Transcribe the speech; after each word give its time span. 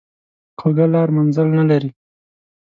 کوږه 0.59 0.85
لار 0.93 1.09
منزل 1.17 1.47
نه 1.57 1.63
لري 1.69 1.89